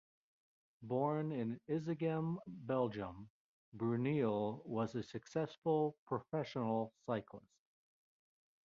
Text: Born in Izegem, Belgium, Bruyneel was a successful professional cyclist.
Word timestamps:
Born 0.81 1.31
in 1.31 1.59
Izegem, 1.69 2.39
Belgium, 2.47 3.29
Bruyneel 3.77 4.65
was 4.65 4.95
a 4.95 5.03
successful 5.03 5.95
professional 6.07 6.91
cyclist. 7.05 7.45